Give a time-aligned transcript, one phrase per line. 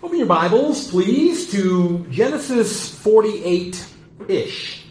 [0.00, 3.84] Open your Bibles, please, to Genesis 48
[4.28, 4.84] ish.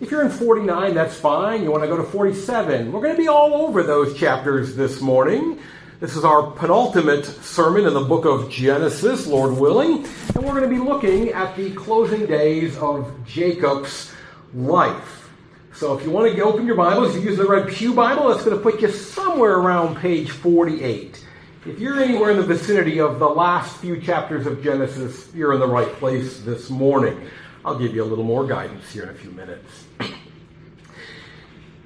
[0.00, 1.62] If you're in 49, that's fine.
[1.62, 2.90] You want to go to 47.
[2.90, 5.58] We're going to be all over those chapters this morning.
[6.00, 10.06] This is our penultimate sermon in the book of Genesis, Lord willing.
[10.34, 14.14] And we're going to be looking at the closing days of Jacob's
[14.54, 15.28] life.
[15.74, 18.44] So if you want to open your Bibles, you use the Red Pew Bible, that's
[18.44, 21.23] going to put you somewhere around page 48.
[21.66, 25.60] If you're anywhere in the vicinity of the last few chapters of Genesis, you're in
[25.60, 27.26] the right place this morning.
[27.64, 29.86] I'll give you a little more guidance here in a few minutes.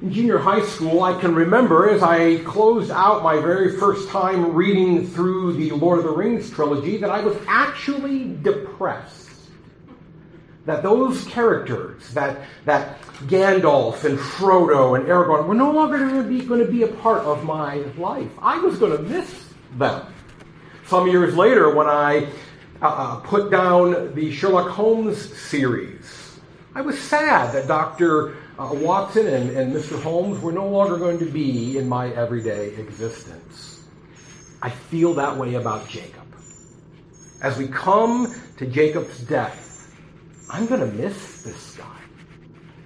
[0.02, 4.52] In junior high school, I can remember as I closed out my very first time
[4.52, 9.30] reading through the Lord of the Rings trilogy that I was actually depressed.
[10.66, 16.28] That those characters, that, that Gandalf and Frodo and Aragorn, were no longer going to
[16.28, 18.32] be, going to be a part of my life.
[18.42, 20.06] I was going to miss them.
[20.86, 22.28] Some years later, when I
[22.80, 26.38] uh, uh, put down the Sherlock Holmes series,
[26.74, 28.36] I was sad that Dr.
[28.58, 30.00] Uh, Watson and, and Mr.
[30.00, 33.84] Holmes were no longer going to be in my everyday existence.
[34.62, 36.22] I feel that way about Jacob.
[37.42, 39.94] As we come to Jacob's death,
[40.50, 41.84] I'm going to miss this guy.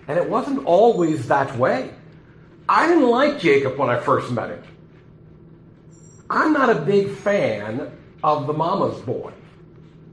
[0.08, 1.94] And it wasn't always that way.
[2.68, 4.64] I didn't like Jacob when I first met him.
[6.32, 7.92] I'm not a big fan
[8.24, 9.32] of the mama's boy.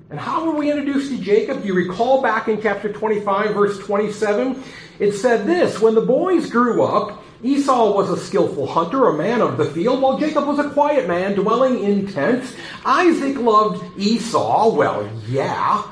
[0.09, 1.62] And how were we introduced to Jacob?
[1.62, 4.62] Do you recall back in chapter 25, verse 27?
[5.00, 9.40] It said this When the boys grew up, Esau was a skillful hunter, a man
[9.40, 12.53] of the field, while Jacob was a quiet man, dwelling in tents.
[12.84, 15.86] Isaac loved Esau, well, yeah,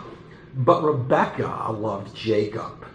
[0.56, 2.86] but Rebekah loved Jacob.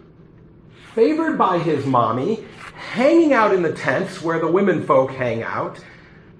[0.95, 2.45] Favored by his mommy,
[2.77, 5.83] hanging out in the tents where the women folk hang out,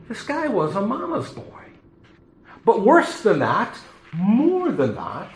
[0.09, 1.65] this guy was a mama's boy.
[2.65, 3.77] But worse than that,
[4.13, 5.31] more than that,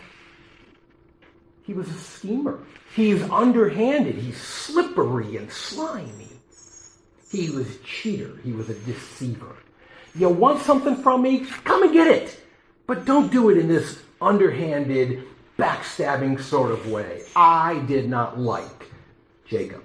[1.63, 2.59] he was a schemer.
[2.95, 4.15] He's underhanded.
[4.15, 6.29] He's slippery and slimy.
[7.29, 8.37] He was a cheater.
[8.43, 9.57] He was a deceiver.
[10.15, 11.45] You want something from me?
[11.65, 12.39] Come and get it.
[12.87, 15.23] But don't do it in this underhanded,
[15.59, 17.23] backstabbing sort of way.
[17.35, 18.89] I did not like
[19.45, 19.83] Jacob.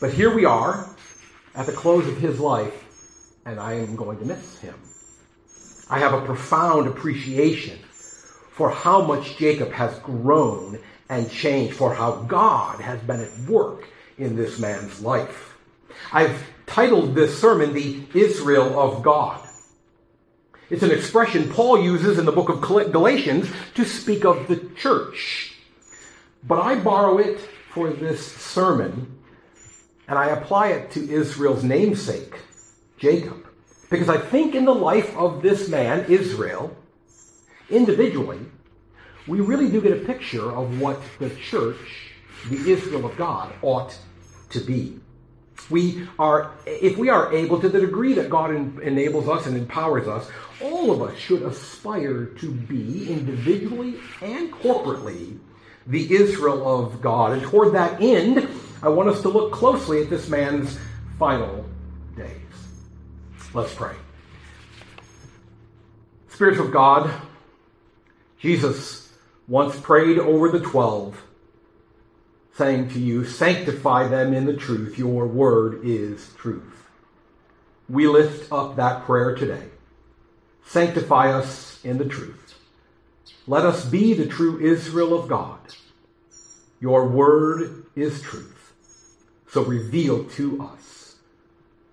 [0.00, 0.88] But here we are
[1.54, 2.83] at the close of his life,
[3.44, 4.74] and I am going to miss him.
[5.90, 7.78] I have a profound appreciation
[8.50, 10.78] for how much Jacob has grown
[11.08, 15.56] and changed, for how God has been at work in this man's life.
[16.12, 19.46] I've titled this sermon, The Israel of God.
[20.70, 25.54] It's an expression Paul uses in the book of Galatians to speak of the church.
[26.42, 27.38] But I borrow it
[27.72, 29.18] for this sermon
[30.08, 32.34] and I apply it to Israel's namesake,
[33.04, 33.46] Jacob.
[33.90, 36.74] Because I think in the life of this man, Israel,
[37.68, 38.40] individually,
[39.28, 42.12] we really do get a picture of what the church,
[42.48, 43.96] the Israel of God, ought
[44.50, 44.98] to be.
[45.70, 48.50] We are, if we are able to the degree that God
[48.82, 50.30] enables us and empowers us,
[50.62, 55.38] all of us should aspire to be individually and corporately
[55.86, 57.32] the Israel of God.
[57.32, 58.48] And toward that end,
[58.82, 60.78] I want us to look closely at this man's
[61.18, 61.64] final
[63.54, 63.94] Let's pray.
[66.28, 67.08] Spirit of God,
[68.40, 69.12] Jesus
[69.46, 71.22] once prayed over the twelve,
[72.56, 74.98] saying to you, Sanctify them in the truth.
[74.98, 76.88] Your word is truth.
[77.88, 79.68] We lift up that prayer today.
[80.66, 82.54] Sanctify us in the truth.
[83.46, 85.60] Let us be the true Israel of God.
[86.80, 88.72] Your word is truth.
[89.46, 90.93] So reveal to us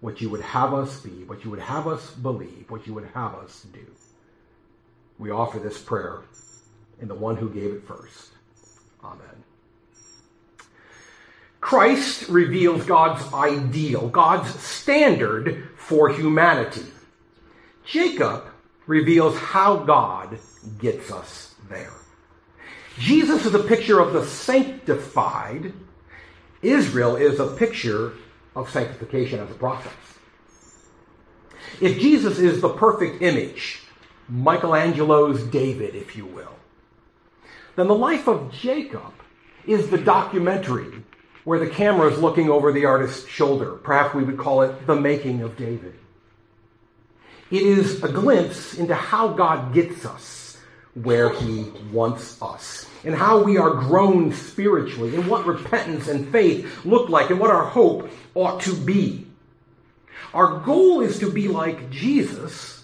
[0.02, 3.08] what you would have us be, what you would have us believe, what you would
[3.14, 3.86] have us do.
[5.18, 6.22] We offer this prayer
[7.00, 8.32] in the one who gave it first.
[9.04, 9.44] Amen.
[11.62, 16.86] Christ reveals God's ideal, God's standard for humanity.
[17.86, 18.46] Jacob
[18.88, 20.40] reveals how God
[20.80, 21.94] gets us there.
[22.98, 25.74] Jesus is a picture of the sanctified.
[26.64, 28.14] Israel is a picture
[28.56, 29.94] of sanctification as a process.
[31.80, 33.82] If Jesus is the perfect image,
[34.30, 36.56] Michelangelo's David, if you will,
[37.76, 39.14] then the life of Jacob
[39.66, 41.04] is the documentary
[41.44, 43.74] where the camera is looking over the artist's shoulder.
[43.74, 45.96] Perhaps we would call it the making of David.
[47.50, 50.41] It is a glimpse into how God gets us
[50.94, 56.86] where he wants us and how we are grown spiritually and what repentance and faith
[56.86, 59.26] look like and what our hope ought to be.
[60.34, 62.84] Our goal is to be like Jesus,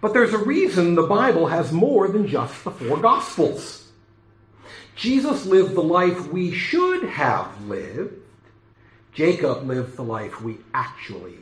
[0.00, 3.90] But there's a reason the Bible has more than just the four Gospels.
[4.96, 8.14] Jesus lived the life we should have lived.
[9.14, 11.38] Jacob lived the life we actually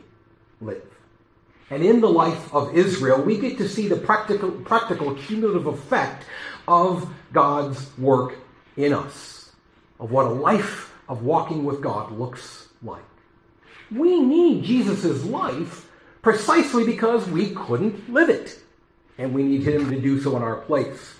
[0.61, 0.92] live.
[1.69, 6.25] And in the life of Israel, we get to see the practical, practical cumulative effect
[6.67, 8.35] of God's work
[8.77, 9.51] in us,
[9.99, 13.03] of what a life of walking with God looks like.
[13.91, 15.89] We need Jesus' life
[16.21, 18.59] precisely because we couldn't live it.
[19.17, 21.15] And we need him to do so in our place.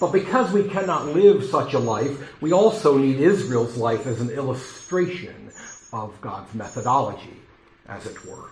[0.00, 4.30] But because we cannot live such a life, we also need Israel's life as an
[4.30, 5.50] illustration
[5.92, 7.36] of God's methodology,
[7.88, 8.50] as it were.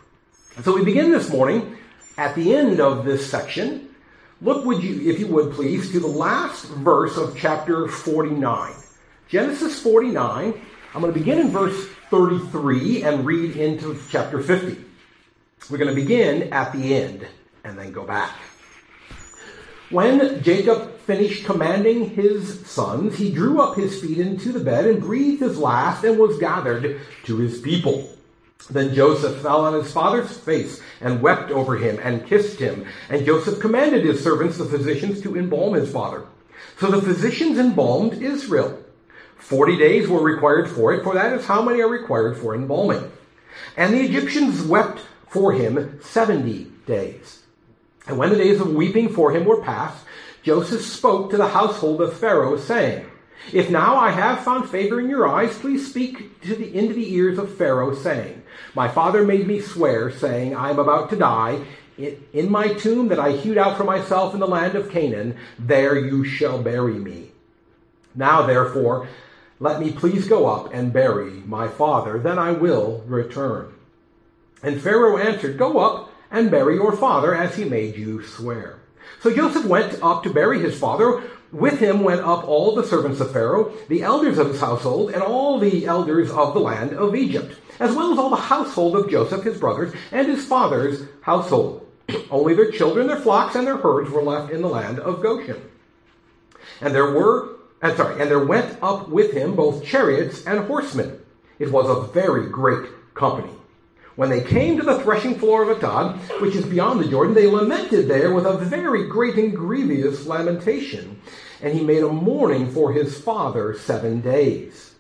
[0.63, 1.77] So we begin this morning
[2.17, 3.89] at the end of this section.
[4.41, 8.73] Look, would you, if you would please, to the last verse of chapter 49.
[9.29, 10.55] Genesis 49.
[10.95, 14.81] I'm going to begin in verse 33 and read into chapter 50.
[15.71, 17.27] We're going to begin at the end
[17.65, 18.31] and then go back.
[19.91, 25.03] When Jacob finished commanding his sons, he drew up his feet into the bed and
[25.03, 28.14] breathed his last and was gathered to his people.
[28.71, 32.87] Then Joseph fell on his father's face and wept over him and kissed him.
[33.11, 36.25] And Joseph commanded his servants, the physicians, to embalm his father.
[36.79, 38.83] So the physicians embalmed Israel.
[39.37, 43.13] Forty days were required for it, for that is how many are required for embalming.
[43.77, 47.43] And the Egyptians wept for him seventy days.
[48.07, 50.05] And when the days of weeping for him were past,
[50.43, 53.07] Joseph spoke to the household of Pharaoh, saying,
[53.53, 57.15] If now I have found favor in your eyes, please speak to the, into the
[57.15, 58.43] ears of Pharaoh, saying,
[58.75, 61.65] My father made me swear, saying, I am about to die.
[61.97, 65.97] In my tomb that I hewed out for myself in the land of Canaan, there
[65.97, 67.31] you shall bury me.
[68.15, 69.09] Now, therefore,
[69.61, 73.73] let me please go up and bury my father, then I will return.
[74.63, 78.81] And Pharaoh answered, Go up and bury your father as he made you swear.
[79.21, 81.23] So Joseph went up to bury his father.
[81.53, 85.23] With him went up all the servants of Pharaoh, the elders of his household, and
[85.23, 89.11] all the elders of the land of Egypt, as well as all the household of
[89.11, 91.87] Joseph, his brothers, and his father's household.
[92.31, 95.61] Only their children, their flocks, and their herds were left in the land of Goshen.
[96.81, 100.67] And there were, and uh, sorry, and there went up with him both chariots and
[100.67, 101.21] horsemen.
[101.59, 103.53] It was a very great company.
[104.17, 107.49] When they came to the threshing floor of Atad, which is beyond the Jordan, they
[107.49, 111.21] lamented there with a very great and grievous lamentation.
[111.61, 114.94] And he made a mourning for his father seven days.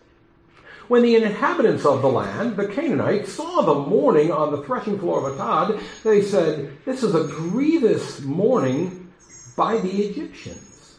[0.88, 5.28] When the inhabitants of the land, the Canaanites, saw the mourning on the threshing floor
[5.28, 9.12] of Atad, they said, This is a grievous mourning
[9.56, 10.98] by the Egyptians.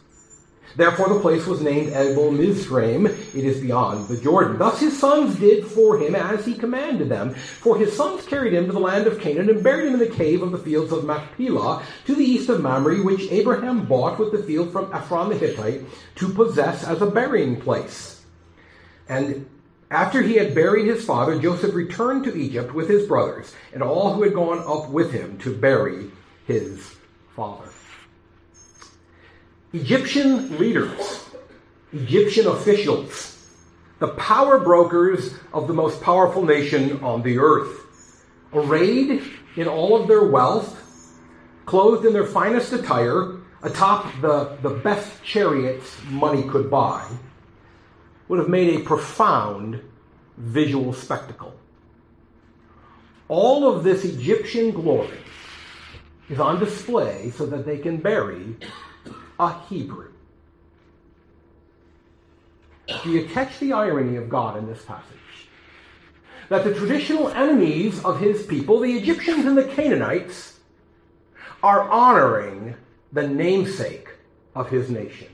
[0.74, 3.06] Therefore the place was named Abel Mizraim.
[3.06, 4.58] It is beyond the Jordan.
[4.58, 7.34] Thus his sons did for him as he commanded them.
[7.34, 10.14] For his sons carried him to the land of Canaan and buried him in the
[10.14, 14.32] cave of the fields of Machpelah to the east of Mamre, which Abraham bought with
[14.32, 15.82] the field from Ephron the Hittite
[16.16, 18.22] to possess as a burying place.
[19.08, 19.48] And
[19.90, 24.14] after he had buried his father, Joseph returned to Egypt with his brothers and all
[24.14, 26.10] who had gone up with him to bury
[26.46, 26.96] his
[27.34, 27.68] father.
[29.72, 31.24] Egyptian leaders,
[31.92, 33.32] Egyptian officials,
[33.98, 39.22] the power brokers of the most powerful nation on the earth, arrayed
[39.56, 40.82] in all of their wealth,
[41.64, 47.06] clothed in their finest attire, atop the, the best chariots money could buy,
[48.28, 49.80] would have made a profound
[50.36, 51.54] visual spectacle.
[53.28, 55.18] All of this Egyptian glory
[56.28, 58.56] is on display so that they can bury
[59.38, 60.12] a Hebrew.
[63.02, 65.16] Do you catch the irony of God in this passage?
[66.48, 70.60] That the traditional enemies of his people, the Egyptians and the Canaanites,
[71.62, 72.76] are honoring
[73.12, 74.08] the namesake
[74.54, 75.28] of his nation.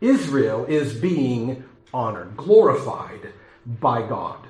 [0.00, 3.32] Israel is being honored, glorified
[3.66, 4.46] by God.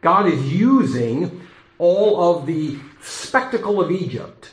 [0.00, 1.40] God is using
[1.78, 4.50] all of the spectacle of Egypt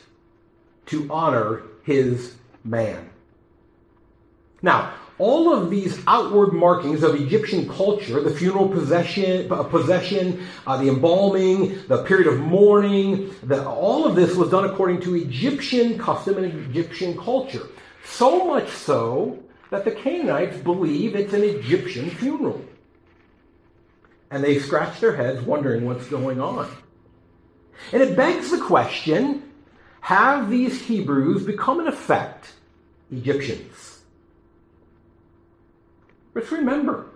[0.86, 2.34] to honor his
[2.64, 3.10] man.
[4.60, 10.76] Now, all of these outward markings of Egyptian culture, the funeral possession, uh, possession uh,
[10.78, 15.98] the embalming, the period of mourning, the, all of this was done according to Egyptian
[15.98, 17.66] custom and Egyptian culture.
[18.04, 22.62] So much so that the Canaanites believe it's an Egyptian funeral.
[24.30, 26.70] And they scratch their heads wondering what's going on.
[27.90, 29.50] And it begs the question
[30.02, 32.52] have these Hebrews become, in effect,
[33.10, 34.02] Egyptians?
[36.34, 37.06] Let's remember.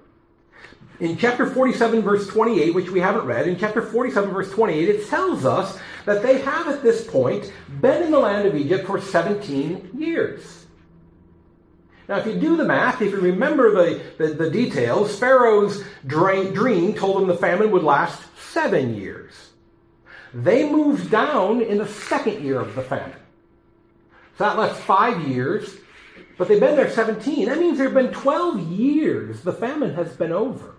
[0.99, 5.07] In chapter 47, verse 28, which we haven't read, in chapter 47, verse 28, it
[5.09, 8.99] tells us that they have at this point been in the land of Egypt for
[8.99, 10.66] 17 years.
[12.09, 16.95] Now, if you do the math, if you remember the, the, the details, Pharaoh's dream
[16.95, 19.33] told him the famine would last seven years.
[20.33, 23.19] They moved down in the second year of the famine.
[24.39, 25.75] So that left five years,
[26.39, 27.47] but they've been there 17.
[27.47, 30.77] That means there have been 12 years the famine has been over.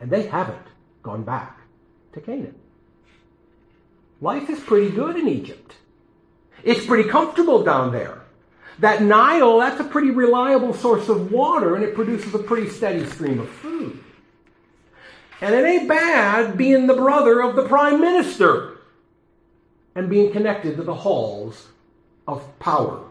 [0.00, 0.66] And they haven't
[1.02, 1.58] gone back
[2.12, 2.54] to Canaan.
[4.20, 5.74] Life is pretty good in Egypt.
[6.62, 8.23] It's pretty comfortable down there.
[8.80, 13.06] That Nile, that's a pretty reliable source of water, and it produces a pretty steady
[13.06, 14.02] stream of food.
[15.40, 18.78] And it ain't bad being the brother of the prime minister
[19.94, 21.68] and being connected to the halls
[22.26, 23.04] of power.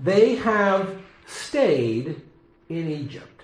[0.00, 2.20] They have stayed
[2.68, 3.42] in Egypt.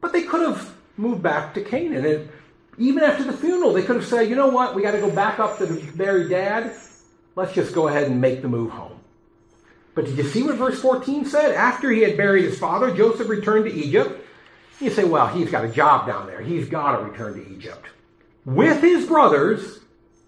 [0.00, 2.04] But they could have moved back to Canaan.
[2.06, 2.28] And
[2.78, 5.10] even after the funeral, they could have said, you know what, we got to go
[5.10, 6.72] back up to bury dad.
[7.38, 8.98] Let's just go ahead and make the move home.
[9.94, 11.54] But did you see what verse 14 said?
[11.54, 14.26] After he had buried his father, Joseph returned to Egypt.
[14.80, 16.40] You say, well, he's got a job down there.
[16.40, 17.86] He's got to return to Egypt.
[18.44, 19.78] With his brothers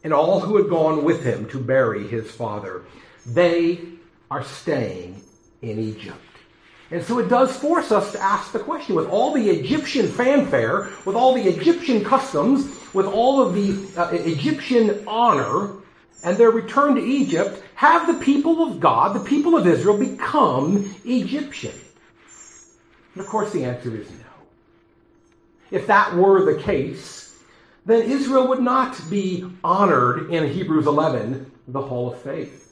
[0.04, 2.84] and all who had gone with him to bury his father.
[3.26, 3.80] They
[4.30, 5.20] are staying
[5.62, 6.16] in Egypt.
[6.92, 10.90] And so it does force us to ask the question with all the Egyptian fanfare,
[11.04, 15.79] with all the Egyptian customs, with all of the uh, Egyptian honor,
[16.22, 20.94] and their return to Egypt, have the people of God, the people of Israel, become
[21.04, 21.74] Egyptian?
[23.14, 24.16] And of course, the answer is no.
[25.70, 27.38] If that were the case,
[27.86, 32.69] then Israel would not be honored in Hebrews 11, the Hall of Faith.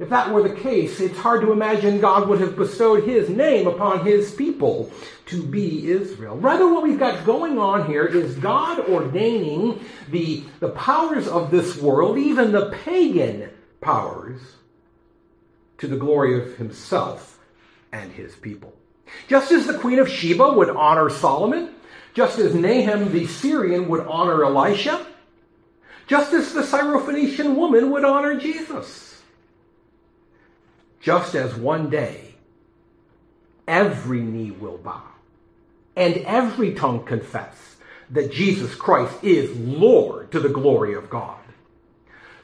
[0.00, 3.66] If that were the case, it's hard to imagine God would have bestowed his name
[3.66, 4.90] upon his people
[5.26, 6.38] to be Israel.
[6.38, 9.78] Rather, what we've got going on here is God ordaining
[10.08, 13.50] the, the powers of this world, even the pagan
[13.82, 14.40] powers,
[15.76, 17.38] to the glory of himself
[17.92, 18.72] and his people.
[19.28, 21.74] Just as the Queen of Sheba would honor Solomon,
[22.14, 25.06] just as Naaman the Syrian would honor Elisha,
[26.06, 29.09] just as the Syrophoenician woman would honor Jesus.
[31.00, 32.34] Just as one day
[33.66, 35.02] every knee will bow
[35.96, 37.76] and every tongue confess
[38.10, 41.38] that Jesus Christ is Lord to the glory of God.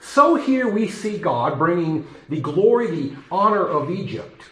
[0.01, 4.43] So here we see God bringing the glory, the honor of Egypt,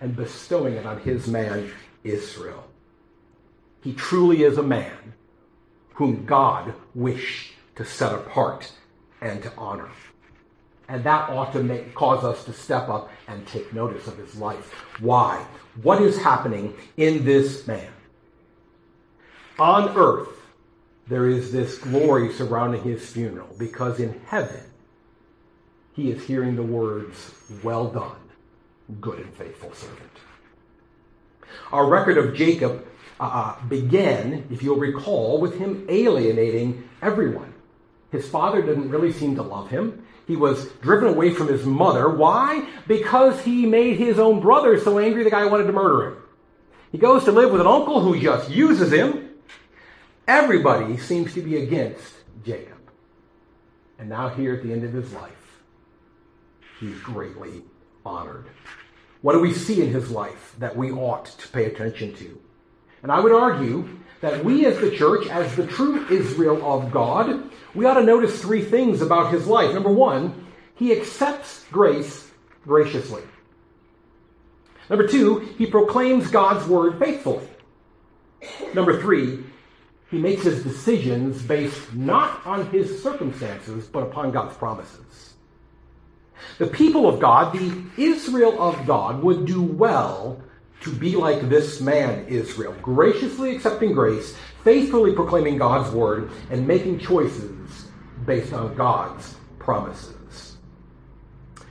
[0.00, 1.70] and bestowing it on his man
[2.04, 2.64] Israel.
[3.82, 5.14] He truly is a man
[5.94, 8.72] whom God wished to set apart
[9.20, 9.90] and to honor.
[10.88, 14.34] And that ought to make, cause us to step up and take notice of his
[14.36, 14.72] life.
[15.00, 15.44] Why?
[15.82, 17.92] What is happening in this man?
[19.58, 20.28] On earth,
[21.08, 24.62] there is this glory surrounding his funeral because in heaven,
[25.94, 28.20] he is hearing the words, Well done,
[29.00, 30.10] good and faithful servant.
[31.72, 32.86] Our record of Jacob
[33.20, 37.52] uh, uh, began, if you'll recall, with him alienating everyone.
[38.12, 40.06] His father didn't really seem to love him.
[40.28, 42.08] He was driven away from his mother.
[42.08, 42.68] Why?
[42.86, 46.22] Because he made his own brother so angry the guy wanted to murder him.
[46.92, 49.30] He goes to live with an uncle who just uses him.
[50.28, 52.12] Everybody seems to be against
[52.44, 52.76] Jacob.
[53.98, 55.62] And now, here at the end of his life,
[56.78, 57.62] he's greatly
[58.04, 58.46] honored.
[59.22, 62.38] What do we see in his life that we ought to pay attention to?
[63.02, 63.88] And I would argue
[64.20, 68.40] that we as the church, as the true Israel of God, we ought to notice
[68.40, 69.72] three things about his life.
[69.72, 72.30] Number one, he accepts grace
[72.64, 73.22] graciously.
[74.90, 77.46] Number two, he proclaims God's word faithfully.
[78.74, 79.44] Number three,
[80.10, 85.34] he makes his decisions based not on his circumstances, but upon God's promises.
[86.58, 90.40] The people of God, the Israel of God, would do well
[90.80, 96.98] to be like this man, Israel, graciously accepting grace, faithfully proclaiming God's word, and making
[96.98, 97.86] choices
[98.24, 100.56] based on God's promises.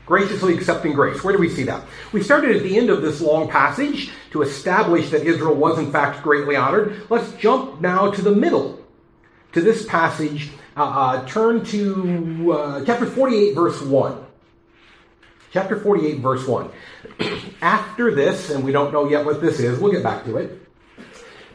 [0.05, 1.23] Graciously accepting grace.
[1.23, 1.83] Where do we see that?
[2.13, 5.91] We started at the end of this long passage to establish that Israel was in
[5.91, 7.05] fact greatly honored.
[7.09, 8.79] Let's jump now to the middle,
[9.51, 10.51] to this passage.
[10.77, 14.26] Uh, uh, turn to uh, chapter 48, verse 1.
[15.51, 16.69] Chapter 48, verse 1.
[17.61, 20.61] After this, and we don't know yet what this is, we'll get back to it.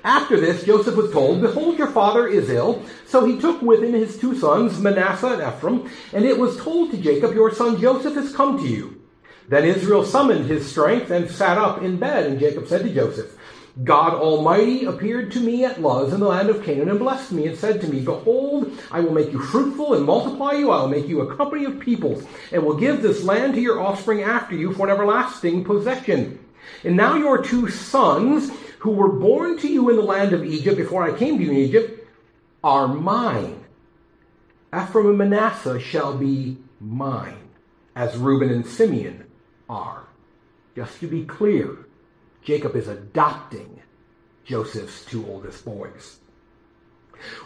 [0.04, 2.84] After this, Joseph was told, Behold, your father is ill.
[3.06, 6.90] So he took with him his two sons, Manasseh and Ephraim, and it was told
[6.90, 9.00] to Jacob, Your son Joseph has come to you.
[9.48, 13.36] Then Israel summoned his strength and sat up in bed, and Jacob said to Joseph,
[13.82, 17.46] God Almighty appeared to me at Luz in the land of Canaan and blessed me
[17.46, 20.70] and said to me, Behold, I will make you fruitful and multiply you.
[20.70, 23.80] I will make you a company of peoples and will give this land to your
[23.80, 26.38] offspring after you for an everlasting possession.
[26.84, 30.76] And now your two sons, who were born to you in the land of Egypt
[30.76, 32.06] before I came to you in Egypt,
[32.62, 33.64] are mine.
[34.74, 37.48] Ephraim and Manasseh shall be mine,
[37.94, 39.24] as Reuben and Simeon
[39.68, 40.04] are.
[40.74, 41.86] Just to be clear,
[42.42, 43.80] Jacob is adopting
[44.44, 46.18] Joseph's two oldest boys.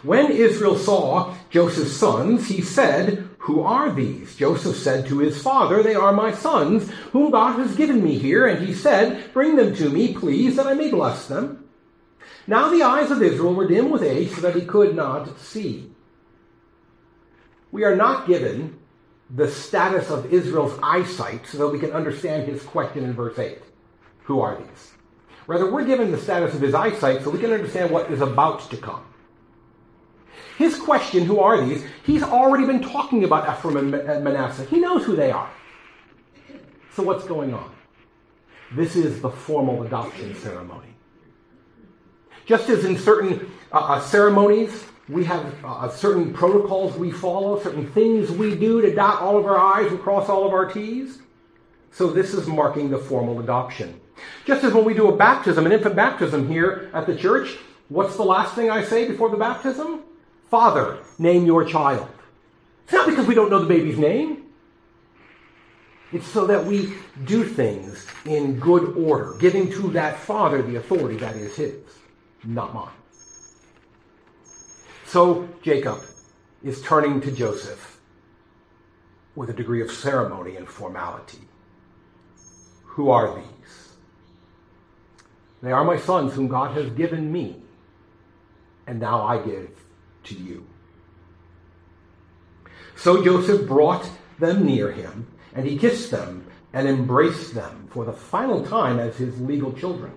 [0.01, 4.35] When Israel saw Joseph's sons, he said, Who are these?
[4.35, 8.47] Joseph said to his father, They are my sons, whom God has given me here.
[8.47, 11.69] And he said, Bring them to me, please, that I may bless them.
[12.47, 15.91] Now the eyes of Israel were dim with age, so that he could not see.
[17.71, 18.79] We are not given
[19.29, 23.59] the status of Israel's eyesight so that we can understand his question in verse 8.
[24.27, 24.91] Who are these?
[25.47, 28.69] Rather, we're given the status of his eyesight so we can understand what is about
[28.69, 29.05] to come.
[30.57, 31.85] His question, who are these?
[32.03, 34.65] He's already been talking about Ephraim and Manasseh.
[34.65, 35.49] He knows who they are.
[36.93, 37.73] So what's going on?
[38.73, 40.89] This is the formal adoption ceremony.
[42.45, 47.89] Just as in certain uh, uh ceremonies, we have uh, certain protocols we follow, certain
[47.93, 51.19] things we do to dot all of our I's and cross all of our T's.
[51.91, 54.01] So this is marking the formal adoption.
[54.45, 57.57] Just as when we do a baptism, an infant baptism here at the church,
[57.89, 60.01] what's the last thing I say before the baptism?
[60.49, 62.07] Father, name your child.
[62.85, 64.45] It's not because we don't know the baby's name.
[66.13, 66.93] It's so that we
[67.25, 71.75] do things in good order, giving to that father the authority that is his,
[72.45, 72.89] not mine.
[75.05, 76.01] So Jacob
[76.63, 77.99] is turning to Joseph
[79.35, 81.39] with a degree of ceremony and formality.
[82.83, 83.56] Who are these?
[85.61, 87.61] They are my sons whom God has given me,
[88.85, 89.71] and now I give
[90.25, 90.65] to you.
[92.95, 94.09] So Joseph brought
[94.39, 99.17] them near him, and he kissed them and embraced them for the final time as
[99.17, 100.11] his legal children.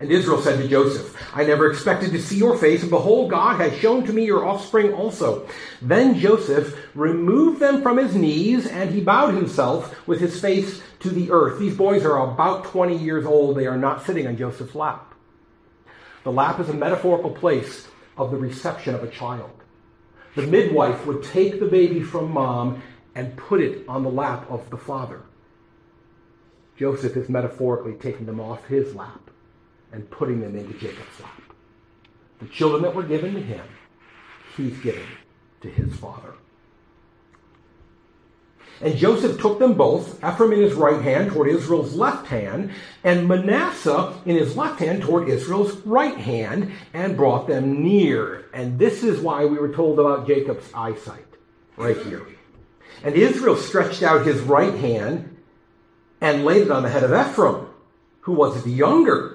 [0.00, 3.60] And Israel said to Joseph, I never expected to see your face, and behold, God
[3.60, 5.48] has shown to me your offspring also.
[5.80, 11.10] Then Joseph removed them from his knees, and he bowed himself with his face to
[11.10, 11.60] the earth.
[11.60, 13.56] These boys are about 20 years old.
[13.56, 15.14] They are not sitting on Joseph's lap.
[16.24, 19.50] The lap is a metaphorical place of the reception of a child.
[20.34, 22.82] The midwife would take the baby from mom
[23.14, 25.22] and put it on the lap of the father.
[26.76, 29.23] Joseph is metaphorically taking them off his lap
[29.94, 31.40] and putting them into Jacob's lap.
[32.40, 33.64] The children that were given to him,
[34.56, 35.06] he's given
[35.60, 36.34] to his father.
[38.80, 42.72] And Joseph took them both, Ephraim in his right hand toward Israel's left hand,
[43.04, 48.46] and Manasseh in his left hand toward Israel's right hand, and brought them near.
[48.52, 51.24] And this is why we were told about Jacob's eyesight,
[51.76, 52.26] right here.
[53.04, 55.36] And Israel stretched out his right hand
[56.20, 57.68] and laid it on the head of Ephraim,
[58.22, 59.33] who was the younger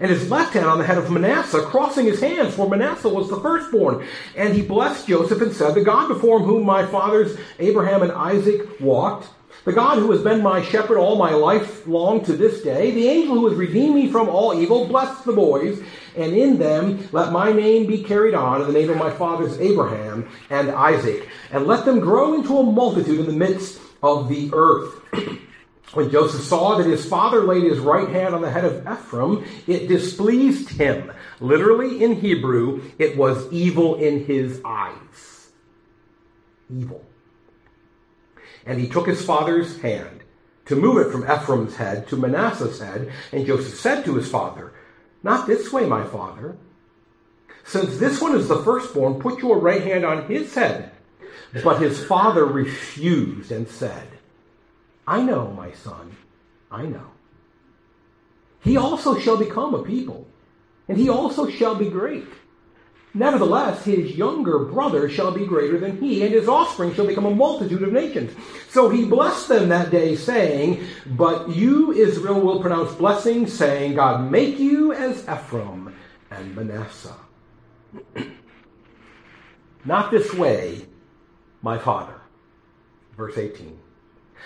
[0.00, 3.28] and his left hand on the head of Manasseh, crossing his hands, for Manasseh was
[3.28, 4.06] the firstborn.
[4.34, 8.80] And he blessed Joseph and said, The God before whom my fathers Abraham and Isaac
[8.80, 9.28] walked,
[9.66, 13.08] the God who has been my shepherd all my life long to this day, the
[13.08, 15.82] angel who has redeemed me from all evil, bless the boys,
[16.16, 19.60] and in them let my name be carried on in the name of my fathers
[19.60, 24.48] Abraham and Isaac, and let them grow into a multitude in the midst of the
[24.54, 24.94] earth.
[25.92, 29.44] When Joseph saw that his father laid his right hand on the head of Ephraim,
[29.66, 31.10] it displeased him.
[31.40, 35.50] Literally in Hebrew, it was evil in his eyes.
[36.72, 37.04] Evil.
[38.64, 40.22] And he took his father's hand
[40.66, 43.12] to move it from Ephraim's head to Manasseh's head.
[43.32, 44.72] And Joseph said to his father,
[45.24, 46.56] Not this way, my father.
[47.64, 50.92] Since this one is the firstborn, put your right hand on his head.
[51.64, 54.19] But his father refused and said,
[55.10, 56.16] I know, my son,
[56.70, 57.08] I know.
[58.60, 60.28] He also shall become a people,
[60.86, 62.28] and he also shall be great.
[63.12, 67.34] Nevertheless, his younger brother shall be greater than he, and his offspring shall become a
[67.34, 68.30] multitude of nations.
[68.68, 74.30] So he blessed them that day, saying, But you, Israel, will pronounce blessing, saying, God
[74.30, 75.92] make you as Ephraim
[76.30, 77.16] and Manasseh.
[79.84, 80.86] Not this way,
[81.62, 82.14] my father.
[83.16, 83.89] Verse 18.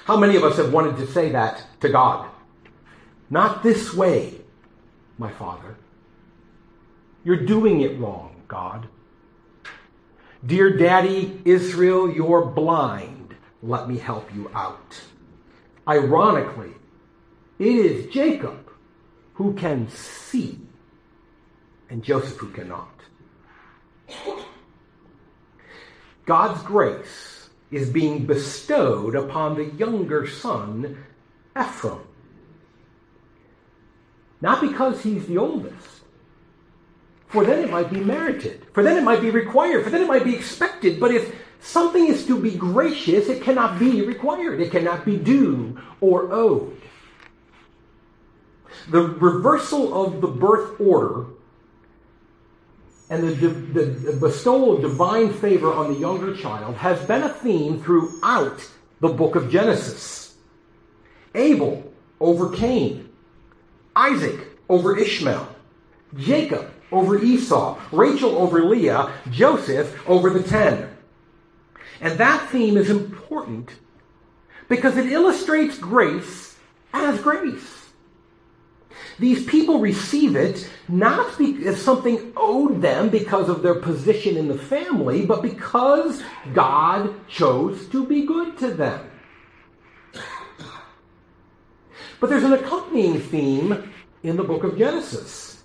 [0.04, 2.28] How many of us have wanted to say that to God?
[3.30, 4.34] Not this way,
[5.18, 5.76] my Father.
[7.24, 8.88] You're doing it wrong, God.
[10.44, 13.34] Dear Daddy Israel, you're blind.
[13.62, 15.00] Let me help you out.
[15.88, 16.72] Ironically,
[17.58, 18.70] it is Jacob
[19.34, 20.58] who can see,
[21.88, 22.90] and Joseph who cannot.
[26.26, 27.33] God's grace
[27.70, 31.04] is being bestowed upon the younger son,
[31.58, 32.00] Ephraim.
[34.40, 36.00] Not because he's the oldest,
[37.28, 40.08] for then it might be merited, for then it might be required, for then it
[40.08, 41.00] might be expected.
[41.00, 45.80] But if something is to be gracious, it cannot be required, it cannot be due
[46.00, 46.80] or owed.
[48.88, 51.26] The reversal of the birth order
[53.14, 57.28] and the, the, the, bestowal of divine favor on the younger child has been a
[57.28, 58.68] theme throughout
[59.00, 60.34] the book of Genesis.
[61.34, 63.08] Abel over Cain,
[63.94, 65.48] Isaac over Ishmael,
[66.16, 70.90] Jacob over Esau, Rachel over Leah, Joseph over the ten.
[72.00, 73.70] And that theme is important
[74.68, 76.56] because it illustrates grace
[76.92, 77.83] as grace.
[79.18, 84.58] These people receive it not as something owed them because of their position in the
[84.58, 86.22] family, but because
[86.52, 89.10] God chose to be good to them.
[92.20, 95.62] But there's an accompanying theme in the book of Genesis,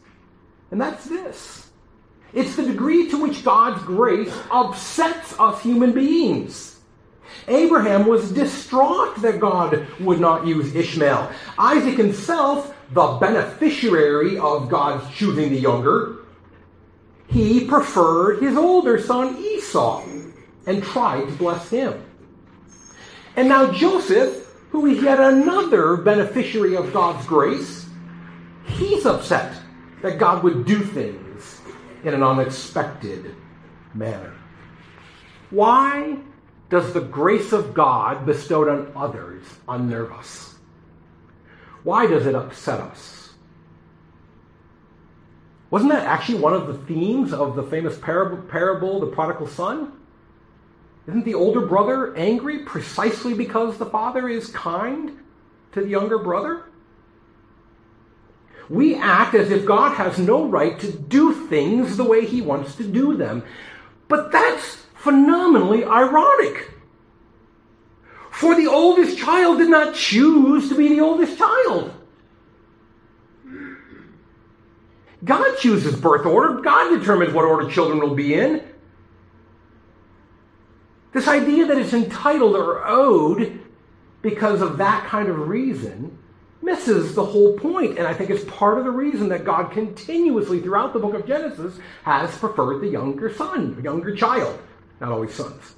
[0.71, 1.69] and that's this
[2.33, 6.79] it's the degree to which God's grace upsets us human beings.
[7.47, 11.31] Abraham was distraught that God would not use Ishmael.
[11.57, 16.17] Isaac himself the beneficiary of God's choosing the younger,
[17.27, 20.03] he preferred his older son Esau
[20.65, 22.03] and tried to bless him.
[23.35, 27.85] And now Joseph, who is yet another beneficiary of God's grace,
[28.65, 29.55] he's upset
[30.01, 31.61] that God would do things
[32.03, 33.35] in an unexpected
[33.93, 34.33] manner.
[35.49, 36.17] Why
[36.69, 40.55] does the grace of God bestowed on others unnerve us?
[41.83, 43.29] Why does it upset us?
[45.71, 49.93] Wasn't that actually one of the themes of the famous parable, parable, the prodigal son?
[51.07, 55.19] Isn't the older brother angry precisely because the father is kind
[55.71, 56.65] to the younger brother?
[58.69, 62.75] We act as if God has no right to do things the way he wants
[62.75, 63.43] to do them.
[64.07, 66.71] But that's phenomenally ironic.
[68.39, 71.93] For the oldest child did not choose to be the oldest child.
[75.25, 76.61] God chooses birth order.
[76.61, 78.63] God determines what order children will be in.
[81.11, 83.59] This idea that it's entitled or owed
[84.21, 86.17] because of that kind of reason
[86.61, 87.97] misses the whole point.
[87.97, 91.27] And I think it's part of the reason that God continuously throughout the book of
[91.27, 94.57] Genesis has preferred the younger son, the younger child,
[95.01, 95.75] not always sons.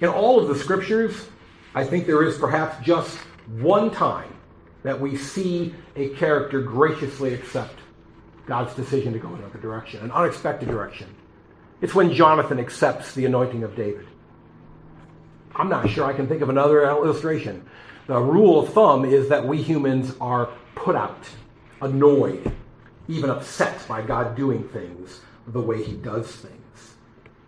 [0.00, 1.28] In all of the scriptures,
[1.74, 3.16] I think there is perhaps just
[3.58, 4.34] one time
[4.82, 7.74] that we see a character graciously accept
[8.46, 11.14] God's decision to go another direction, an unexpected direction.
[11.82, 14.06] It's when Jonathan accepts the anointing of David.
[15.54, 17.68] I'm not sure I can think of another illustration.
[18.06, 21.28] The rule of thumb is that we humans are put out,
[21.82, 22.50] annoyed,
[23.06, 26.60] even upset by God doing things the way he does things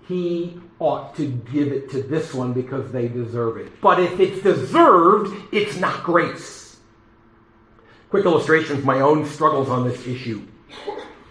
[0.09, 3.81] he ought to give it to this one because they deserve it.
[3.81, 6.77] But if it's deserved, it's not grace.
[8.11, 10.47] Quick illustration of my own struggles on this issue.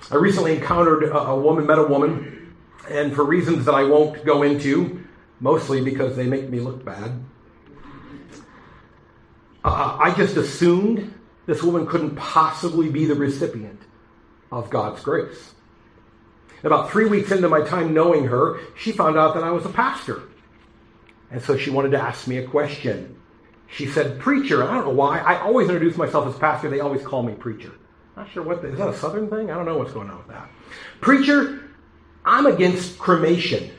[0.09, 2.55] I recently encountered a, woman, met a woman,
[2.89, 5.03] and for reasons that I won't go into,
[5.39, 7.23] mostly because they make me look bad,
[9.63, 11.13] uh, I just assumed
[11.45, 13.81] this woman couldn't possibly be the recipient
[14.51, 15.53] of God's grace.
[16.63, 19.69] About three weeks into my time knowing her, she found out that I was a
[19.69, 20.23] pastor.
[21.31, 23.19] And so she wanted to ask me a question.
[23.67, 24.63] She said, Preacher.
[24.63, 25.19] I don't know why.
[25.19, 26.69] I always introduce myself as pastor.
[26.69, 27.71] They always call me preacher.
[28.17, 29.49] Not sure what the, is that a southern thing?
[29.49, 30.49] I don't know what's going on with that.
[30.99, 31.71] Preacher,
[32.25, 33.71] I'm against cremation.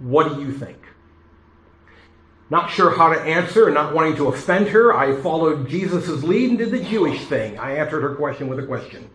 [0.00, 0.76] What do you think?
[2.50, 6.50] Not sure how to answer and not wanting to offend her, I followed Jesus' lead
[6.50, 7.58] and did the Jewish thing.
[7.58, 9.10] I answered her question with a question.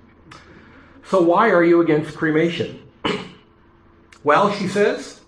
[1.11, 2.81] So why are you against cremation?
[4.23, 5.19] well, she says,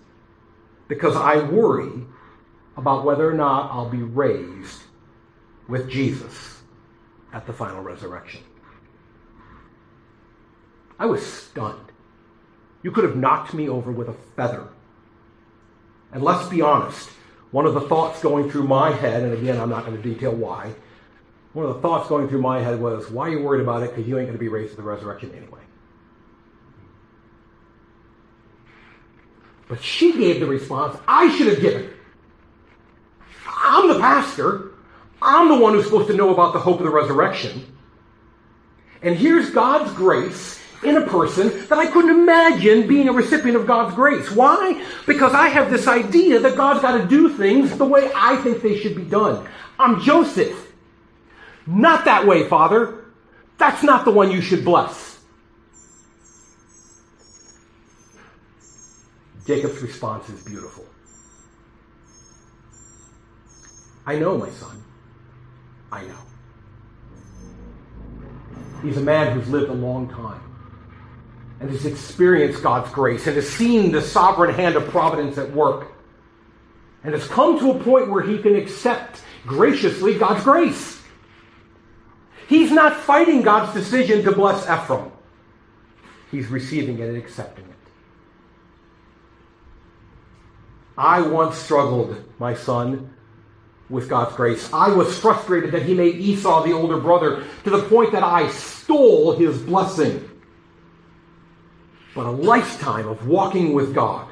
[0.88, 2.06] because I worry
[2.74, 4.80] about whether or not I'll be raised
[5.68, 6.62] with Jesus
[7.34, 8.40] at the final resurrection.
[10.98, 11.92] I was stunned.
[12.82, 14.68] You could have knocked me over with a feather.
[16.12, 17.10] And let's be honest,
[17.50, 20.32] one of the thoughts going through my head, and again, I'm not going to detail
[20.32, 20.74] why,
[21.52, 23.90] one of the thoughts going through my head was, why are you worried about it?
[23.90, 25.60] Because you ain't going to be raised at the resurrection anyway.
[29.74, 31.90] But she gave the response I should have given.
[33.44, 34.70] I'm the pastor.
[35.20, 37.76] I'm the one who's supposed to know about the hope of the resurrection.
[39.02, 43.66] And here's God's grace in a person that I couldn't imagine being a recipient of
[43.66, 44.30] God's grace.
[44.30, 44.80] Why?
[45.06, 48.62] Because I have this idea that God's got to do things the way I think
[48.62, 49.44] they should be done.
[49.76, 50.72] I'm Joseph.
[51.66, 53.06] Not that way, Father.
[53.58, 55.13] That's not the one you should bless.
[59.46, 60.84] Jacob's response is beautiful.
[64.06, 64.82] I know, my son.
[65.90, 66.18] I know.
[68.82, 70.42] He's a man who's lived a long time
[71.60, 75.92] and has experienced God's grace and has seen the sovereign hand of providence at work
[77.02, 81.00] and has come to a point where he can accept graciously God's grace.
[82.48, 85.10] He's not fighting God's decision to bless Ephraim.
[86.30, 87.73] He's receiving it and accepting it.
[90.96, 93.14] I once struggled, my son,
[93.88, 94.72] with God's grace.
[94.72, 98.48] I was frustrated that he made Esau the older brother to the point that I
[98.48, 100.30] stole his blessing.
[102.14, 104.28] But a lifetime of walking with God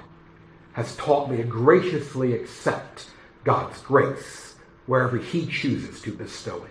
[0.72, 3.06] has taught me to graciously accept
[3.44, 4.54] God's grace
[4.86, 6.70] wherever he chooses to bestow it.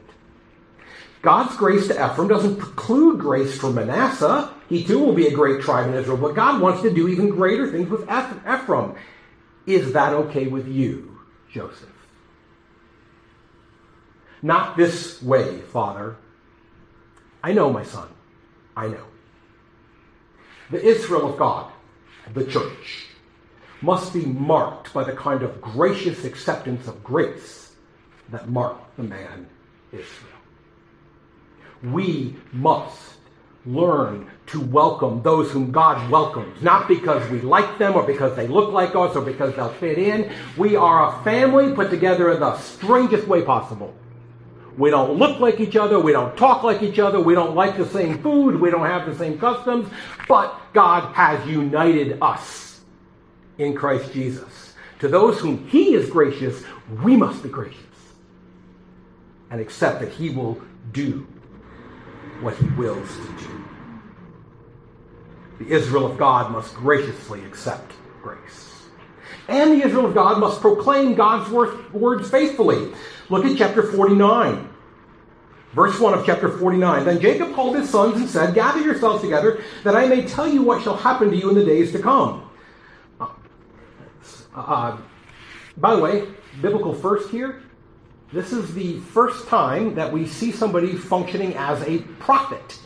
[1.22, 4.52] God's grace to Ephraim doesn't preclude grace for Manasseh.
[4.70, 7.30] He too will be a great tribe in Israel, but God wants to do even
[7.30, 8.96] greater things with Ephraim.
[9.66, 11.20] Is that okay with you,
[11.52, 11.90] Joseph?
[14.42, 16.18] Not this way, Father.
[17.44, 18.10] I know, my son.
[18.76, 19.06] I know.
[20.72, 21.72] The Israel of God,
[22.34, 23.08] the church,
[23.82, 27.74] must be marked by the kind of gracious acceptance of grace
[28.30, 29.48] that marked the man
[29.92, 30.32] Israel.
[31.84, 33.16] We must
[33.66, 38.48] learn to welcome those whom God welcomes, not because we like them or because they
[38.48, 40.32] look like us or because they'll fit in.
[40.58, 43.94] We are a family put together in the strangest way possible.
[44.78, 46.00] We don't look like each other.
[46.00, 47.20] We don't talk like each other.
[47.20, 48.60] We don't like the same food.
[48.60, 49.90] We don't have the same customs.
[50.28, 52.82] But God has united us
[53.58, 54.74] in Christ Jesus.
[55.00, 56.64] To those whom He is gracious,
[57.04, 57.80] we must be gracious
[59.50, 60.62] and accept that He will
[60.92, 61.28] do
[62.42, 63.61] what He wills to do.
[65.62, 67.94] The Israel of God must graciously accept
[68.24, 68.88] grace.
[69.48, 72.92] And the Israel of God must proclaim God's words faithfully.
[73.30, 74.70] Look at chapter 49.
[75.74, 77.06] Verse 1 of chapter 49.
[77.06, 80.64] Then Jacob called his sons and said, Gather yourselves together, that I may tell you
[80.64, 82.50] what shall happen to you in the days to come.
[83.20, 83.28] Uh,
[84.56, 84.98] uh,
[85.78, 86.28] by the way,
[86.60, 87.62] biblical first here.
[88.34, 92.80] This is the first time that we see somebody functioning as a prophet.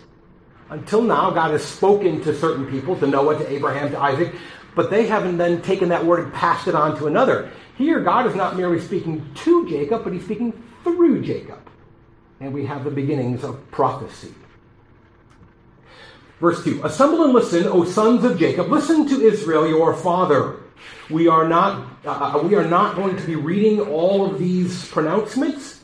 [0.70, 4.34] Until now, God has spoken to certain people, to Noah, to Abraham, to Isaac,
[4.76, 7.52] but they haven't then taken that word and passed it on to another.
[7.78, 10.52] Here, God is not merely speaking to Jacob, but he's speaking
[10.84, 11.60] through Jacob.
[12.40, 14.34] And we have the beginnings of prophecy.
[16.40, 18.70] Verse 2 Assemble and listen, O sons of Jacob.
[18.70, 20.58] Listen to Israel, your father.
[21.10, 25.75] We are not, uh, we are not going to be reading all of these pronouncements.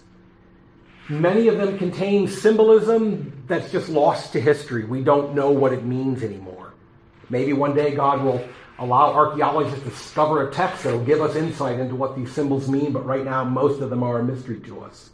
[1.10, 4.86] Many of them contain symbolism that's just lost to history.
[4.86, 6.74] We don't know what it means anymore.
[7.30, 8.48] Maybe one day God will
[8.80, 12.68] allow archaeologists to discover a text that will give us insight into what these symbols
[12.68, 15.12] mean, but right now most of them are a mystery to us.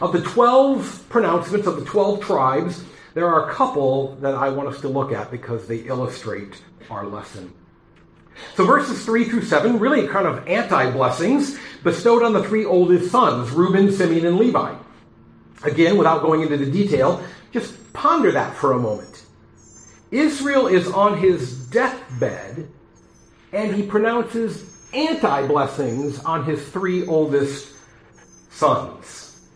[0.00, 4.68] Of the 12 pronouncements of the 12 tribes, there are a couple that I want
[4.68, 7.52] us to look at because they illustrate our lesson.
[8.54, 13.10] So verses 3 through 7, really kind of anti blessings bestowed on the three oldest
[13.10, 14.74] sons, Reuben, Simeon, and Levi.
[15.62, 19.24] Again, without going into the detail, just ponder that for a moment.
[20.10, 22.68] Israel is on his deathbed
[23.52, 27.74] and he pronounces anti blessings on his three oldest
[28.50, 29.48] sons.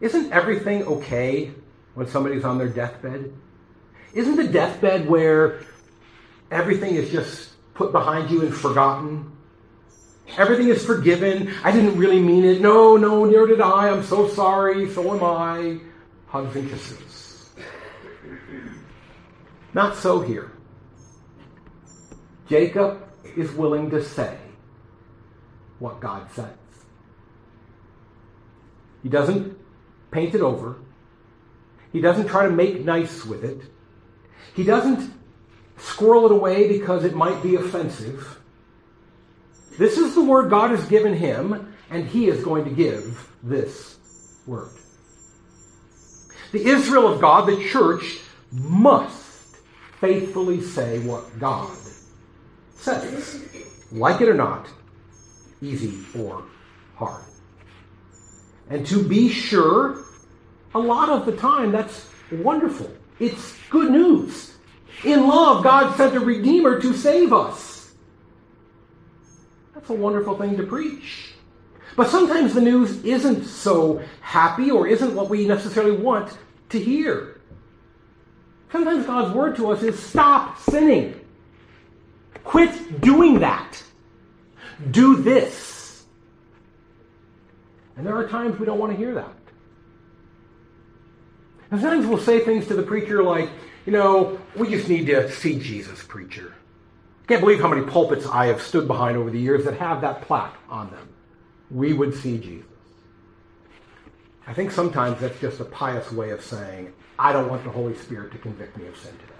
[0.00, 1.52] Isn't everything okay
[1.94, 3.32] when somebody's on their deathbed?
[4.12, 5.60] Isn't the deathbed where
[6.50, 9.33] everything is just put behind you and forgotten?
[10.36, 11.52] Everything is forgiven.
[11.62, 12.60] I didn't really mean it.
[12.60, 13.90] No, no, neither did I.
[13.90, 14.90] I'm so sorry.
[14.90, 15.78] So am I.
[16.26, 17.50] Hugs and kisses.
[19.74, 20.52] Not so here.
[22.48, 24.36] Jacob is willing to say
[25.78, 26.48] what God says.
[29.02, 29.58] He doesn't
[30.10, 30.76] paint it over.
[31.92, 33.60] He doesn't try to make nice with it.
[34.54, 35.12] He doesn't
[35.76, 38.40] squirrel it away because it might be offensive.
[39.78, 43.96] This is the word God has given him, and he is going to give this
[44.46, 44.70] word.
[46.52, 48.20] The Israel of God, the church,
[48.52, 49.56] must
[50.00, 51.76] faithfully say what God
[52.76, 53.42] says.
[53.90, 54.68] Like it or not,
[55.60, 56.44] easy or
[56.94, 57.24] hard.
[58.70, 60.04] And to be sure,
[60.74, 62.90] a lot of the time that's wonderful.
[63.18, 64.54] It's good news.
[65.04, 67.73] In love, God sent a Redeemer to save us.
[69.84, 71.34] That's a wonderful thing to preach.
[71.94, 76.34] But sometimes the news isn't so happy or isn't what we necessarily want
[76.70, 77.42] to hear.
[78.72, 81.20] Sometimes God's word to us is stop sinning.
[82.44, 83.82] Quit doing that.
[84.90, 86.06] Do this.
[87.98, 89.36] And there are times we don't want to hear that.
[91.70, 93.50] And sometimes we'll say things to the preacher like,
[93.84, 96.54] you know, we just need to see Jesus, preacher.
[97.26, 100.22] Can't believe how many pulpits I have stood behind over the years that have that
[100.22, 101.08] plaque on them.
[101.70, 102.68] We would see Jesus.
[104.46, 107.96] I think sometimes that's just a pious way of saying, I don't want the Holy
[107.96, 109.30] Spirit to convict me of sin today.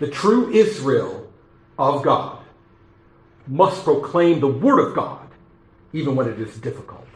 [0.00, 1.30] The true Israel
[1.78, 2.38] of God
[3.46, 5.28] must proclaim the Word of God
[5.92, 7.06] even when it is difficult.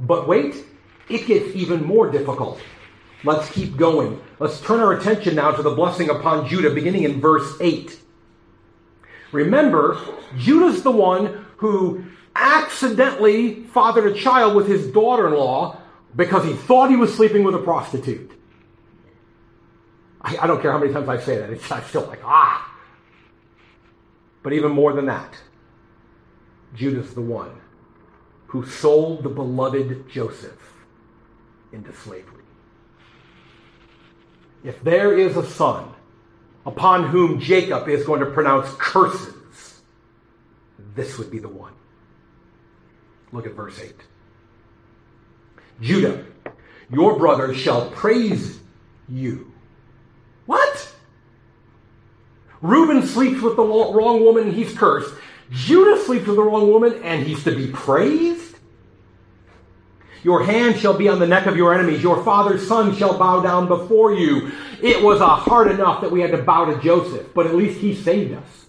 [0.00, 0.64] But wait,
[1.08, 2.60] it gets even more difficult.
[3.24, 4.20] Let's keep going.
[4.38, 7.98] Let's turn our attention now to the blessing upon Judah, beginning in verse 8.
[9.32, 10.00] Remember,
[10.36, 12.04] Judah's the one who
[12.36, 15.80] accidentally fathered a child with his daughter in law
[16.14, 18.30] because he thought he was sleeping with a prostitute.
[20.22, 22.74] I, I, don't care how many times I say that, it's, I'm still like, ah.
[24.42, 25.34] But even more than that,
[26.74, 27.60] Judah's the one
[28.46, 30.74] who sold the beloved Joseph
[31.72, 32.44] into slavery.
[34.64, 35.92] If there is a son
[36.66, 39.80] upon whom Jacob is going to pronounce curses,
[40.94, 41.72] this would be the one.
[43.32, 43.94] Look at verse 8.
[45.80, 46.24] Judah,
[46.90, 48.58] your brother shall praise
[49.08, 49.52] you.
[50.46, 50.94] What?
[52.60, 55.14] Reuben sleeps with the wrong woman and he's cursed.
[55.50, 58.47] Judah sleeps with the wrong woman and he's to be praised?
[60.28, 62.02] Your hand shall be on the neck of your enemies.
[62.02, 64.52] Your father's son shall bow down before you.
[64.82, 67.80] It was a hard enough that we had to bow to Joseph, but at least
[67.80, 68.66] he saved us.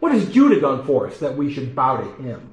[0.00, 2.50] What has Judah done for us that we should bow to him?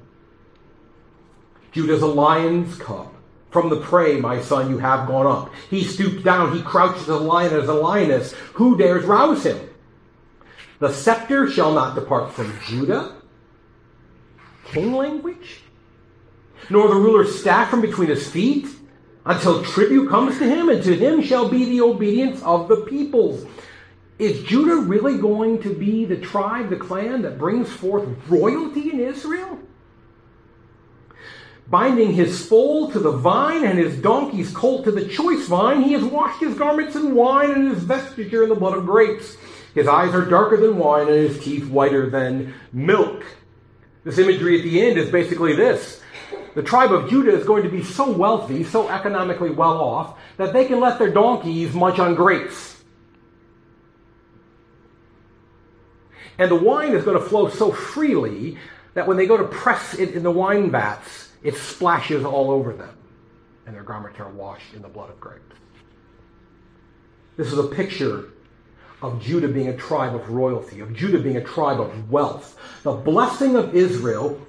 [1.72, 3.14] Judah's a lion's cub.
[3.48, 5.50] From the prey, my son, you have gone up.
[5.70, 6.54] He stoops down.
[6.54, 8.32] He crouches as a lion as a lioness.
[8.56, 9.70] Who dares rouse him?
[10.80, 13.16] The scepter shall not depart from Judah.
[14.66, 15.61] King language?
[16.70, 18.66] Nor the ruler's staff from between his feet
[19.24, 23.46] until tribute comes to him, and to him shall be the obedience of the peoples.
[24.18, 29.00] Is Judah really going to be the tribe, the clan that brings forth royalty in
[29.00, 29.58] Israel?
[31.68, 35.92] Binding his foal to the vine and his donkey's colt to the choice vine, he
[35.92, 39.36] has washed his garments in wine and his vesture in the blood of grapes.
[39.74, 43.24] His eyes are darker than wine and his teeth whiter than milk.
[44.04, 46.02] This imagery at the end is basically this
[46.54, 50.52] the tribe of Judah is going to be so wealthy, so economically well off, that
[50.52, 52.82] they can let their donkeys munch on grapes.
[56.38, 58.58] And the wine is going to flow so freely
[58.94, 62.72] that when they go to press it in the wine vats, it splashes all over
[62.72, 62.96] them,
[63.66, 65.42] and their garments are washed in the blood of grapes.
[67.36, 68.30] This is a picture
[69.00, 72.58] of Judah being a tribe of royalty, of Judah being a tribe of wealth.
[72.82, 74.40] The blessing of Israel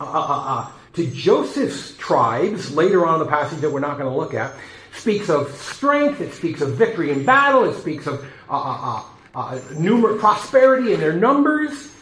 [0.00, 4.10] uh, uh, uh, to Joseph's tribes, later on in the passage that we're not going
[4.10, 4.52] to look at,
[4.92, 9.58] speaks of strength, it speaks of victory in battle, it speaks of uh, uh, uh,
[9.74, 11.92] numer- prosperity in their numbers.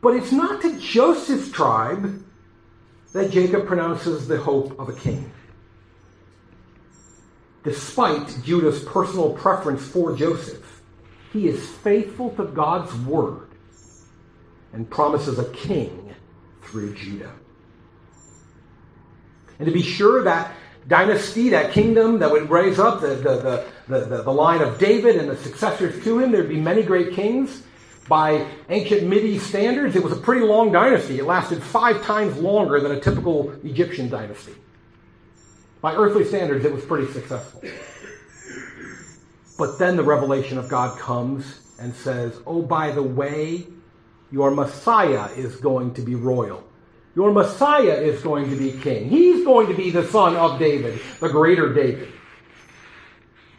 [0.00, 2.24] But it's not to Joseph's tribe
[3.12, 5.30] that Jacob pronounces the hope of a king.
[7.62, 10.80] Despite Judah's personal preference for Joseph,
[11.30, 13.50] he is faithful to God's word
[14.72, 16.14] and promises a king
[16.62, 17.34] through Judah.
[19.60, 20.54] And to be sure, that
[20.88, 25.16] dynasty, that kingdom that would raise up the, the, the, the, the line of David
[25.16, 27.62] and the successors to him, there'd be many great kings.
[28.08, 31.18] By ancient Midi standards, it was a pretty long dynasty.
[31.18, 34.54] It lasted five times longer than a typical Egyptian dynasty.
[35.82, 37.62] By earthly standards, it was pretty successful.
[39.58, 43.66] But then the revelation of God comes and says, Oh, by the way,
[44.32, 46.64] your Messiah is going to be royal.
[47.16, 49.08] Your Messiah is going to be king.
[49.08, 52.12] He's going to be the son of David, the greater David.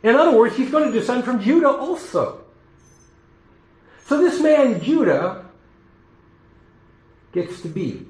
[0.04, 2.43] In other words, he's going to descend from Judah also.
[4.06, 5.45] So this man, Judah,
[7.34, 8.06] gets to be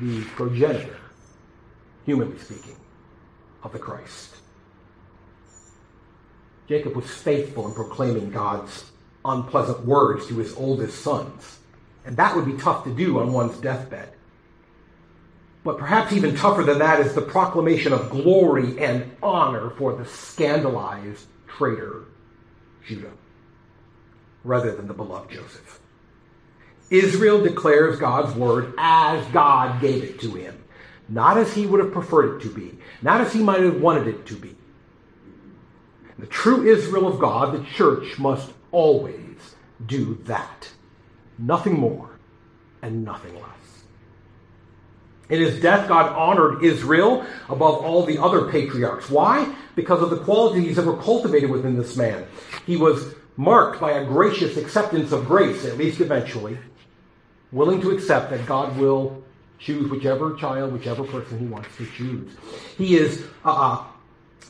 [0.00, 0.96] the progenitor,
[2.06, 2.76] humanly speaking,
[3.62, 4.34] of the Christ.
[6.68, 8.90] Jacob was faithful in proclaiming God's
[9.24, 11.58] unpleasant words to his oldest sons.
[12.08, 14.08] And that would be tough to do on one's deathbed.
[15.62, 20.06] But perhaps even tougher than that is the proclamation of glory and honor for the
[20.06, 22.06] scandalized traitor
[22.86, 23.12] Judah,
[24.42, 25.80] rather than the beloved Joseph.
[26.88, 30.64] Israel declares God's word as God gave it to him,
[31.10, 34.08] not as he would have preferred it to be, not as he might have wanted
[34.08, 34.56] it to be.
[36.18, 39.54] The true Israel of God, the church, must always
[39.84, 40.70] do that.
[41.38, 42.10] Nothing more
[42.82, 43.44] and nothing less.
[45.28, 49.10] In his death, God honored Israel above all the other patriarchs.
[49.10, 49.54] Why?
[49.76, 52.26] Because of the qualities that were cultivated within this man.
[52.66, 56.58] He was marked by a gracious acceptance of grace, at least eventually,
[57.52, 59.22] willing to accept that God will
[59.58, 62.32] choose whichever child, whichever person he wants to choose.
[62.76, 63.84] He is uh, uh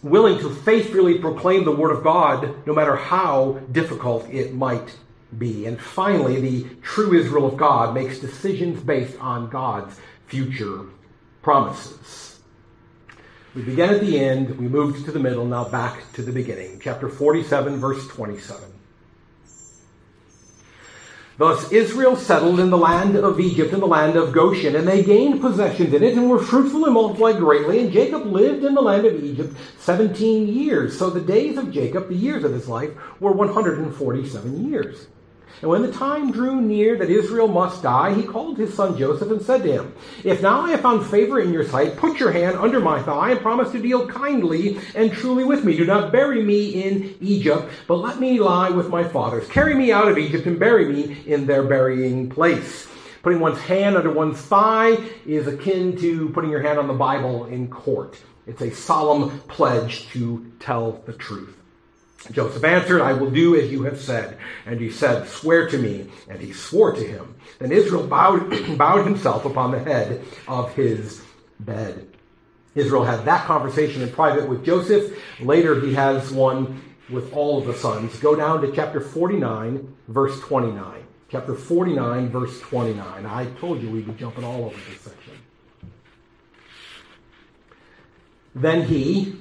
[0.02, 4.96] willing to faithfully proclaim the word of God no matter how difficult it might
[5.36, 5.66] be.
[5.66, 10.86] And finally, the true Israel of God makes decisions based on God's future
[11.42, 12.40] promises.
[13.54, 16.80] We began at the end, we moved to the middle, now back to the beginning.
[16.82, 18.62] Chapter 47, verse 27.
[21.38, 25.04] Thus Israel settled in the land of Egypt and the land of Goshen, and they
[25.04, 27.78] gained possessions in it and were fruitful and multiplied greatly.
[27.78, 30.98] And Jacob lived in the land of Egypt seventeen years.
[30.98, 35.06] So the days of Jacob, the years of his life, were 147 years.
[35.60, 39.30] And when the time drew near that Israel must die, he called his son Joseph
[39.30, 42.30] and said to him, If now I have found favor in your sight, put your
[42.30, 45.76] hand under my thigh and promise to deal kindly and truly with me.
[45.76, 49.48] Do not bury me in Egypt, but let me lie with my fathers.
[49.48, 52.86] Carry me out of Egypt and bury me in their burying place.
[53.22, 54.96] Putting one's hand under one's thigh
[55.26, 58.16] is akin to putting your hand on the Bible in court.
[58.46, 61.54] It's a solemn pledge to tell the truth.
[62.32, 64.38] Joseph answered, I will do as you have said.
[64.66, 66.10] And he said, Swear to me.
[66.28, 67.36] And he swore to him.
[67.58, 71.22] Then Israel bowed, bowed himself upon the head of his
[71.60, 72.08] bed.
[72.74, 75.18] Israel had that conversation in private with Joseph.
[75.40, 78.18] Later, he has one with all of the sons.
[78.18, 81.04] Go down to chapter 49, verse 29.
[81.30, 83.26] Chapter 49, verse 29.
[83.26, 85.34] I told you we'd be jumping all over this section.
[88.54, 89.36] Then he,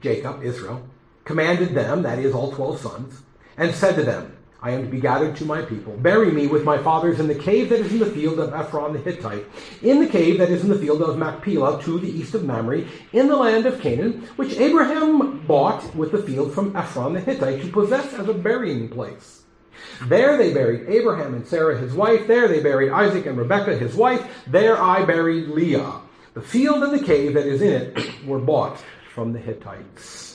[0.00, 0.86] Jacob, Israel,
[1.24, 3.22] commanded them, that is, all twelve sons,
[3.56, 5.96] and said to them, I am to be gathered to my people.
[5.96, 8.92] Bury me with my fathers in the cave that is in the field of Ephron
[8.92, 9.46] the Hittite,
[9.82, 12.84] in the cave that is in the field of Machpelah to the east of Mamre,
[13.12, 17.62] in the land of Canaan, which Abraham bought with the field from Ephron the Hittite
[17.62, 19.44] to possess as a burying place.
[20.08, 22.26] There they buried Abraham and Sarah his wife.
[22.26, 24.44] There they buried Isaac and Rebekah his wife.
[24.46, 26.00] There I buried Leah.
[26.34, 28.78] The field and the cave that is in it were bought
[29.14, 30.29] from the Hittites.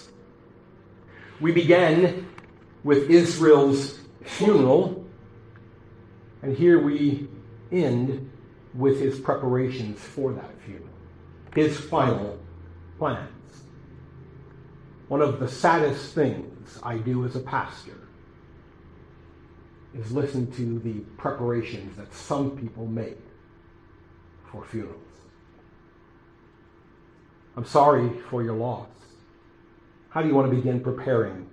[1.41, 2.27] We began
[2.83, 5.05] with Israel's funeral,
[6.41, 7.27] and here we
[7.71, 8.31] end
[8.73, 10.89] with his preparations for that funeral,
[11.53, 12.39] his final
[12.97, 13.29] plans.
[15.07, 17.99] One of the saddest things I do as a pastor
[19.93, 23.17] is listen to the preparations that some people make
[24.51, 25.01] for funerals.
[27.55, 28.87] I'm sorry for your loss.
[30.15, 31.49] How do you want to begin preparing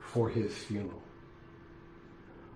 [0.00, 1.02] for his funeral?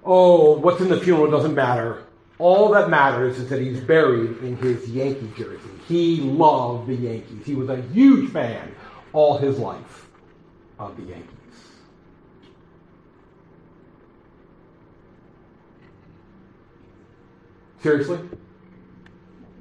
[0.05, 2.05] Oh, what's in the funeral doesn't matter.
[2.39, 5.59] All that matters is that he's buried in his Yankee jersey.
[5.89, 7.45] He loved the Yankees.
[7.45, 8.73] He was a huge fan
[9.13, 10.09] all his life
[10.79, 11.29] of the Yankees.
[17.83, 18.21] Seriously?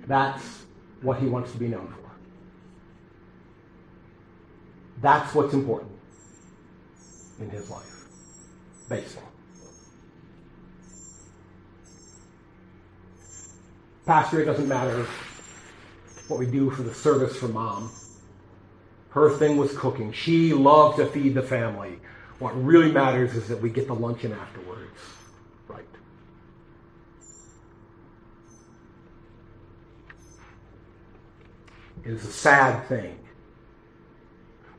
[0.06, 0.44] That's
[1.02, 2.01] what he wants to be known for.
[5.02, 5.92] That's what's important
[7.40, 8.06] in his life.
[8.88, 9.24] Baseball.
[14.06, 15.06] Pastor, it doesn't matter
[16.28, 17.92] what we do for the service for mom.
[19.10, 20.12] Her thing was cooking.
[20.14, 22.00] She loved to feed the family.
[22.40, 24.98] What really matters is that we get the luncheon afterwards.
[25.68, 25.86] Right.
[32.04, 33.21] It is a sad thing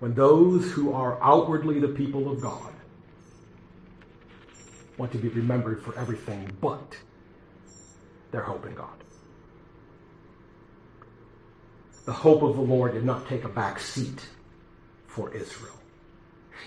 [0.03, 2.73] when those who are outwardly the people of God
[4.99, 6.97] want to be remembered for everything but
[8.33, 8.89] their hope in God.
[12.05, 14.27] The hope of the Lord did not take a back seat
[15.07, 15.79] for Israel.